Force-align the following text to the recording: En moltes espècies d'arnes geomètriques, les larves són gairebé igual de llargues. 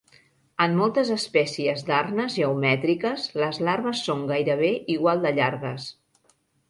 En 0.63 0.71
moltes 0.77 1.09
espècies 1.15 1.83
d'arnes 1.89 2.37
geomètriques, 2.39 3.27
les 3.43 3.59
larves 3.69 4.01
són 4.09 4.25
gairebé 4.33 4.71
igual 4.95 5.23
de 5.27 5.35
llargues. 5.41 5.87